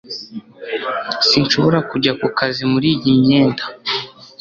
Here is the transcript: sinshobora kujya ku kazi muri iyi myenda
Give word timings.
sinshobora 1.27 1.79
kujya 1.89 2.11
ku 2.19 2.27
kazi 2.37 2.63
muri 2.71 2.87
iyi 2.95 3.11
myenda 3.21 3.63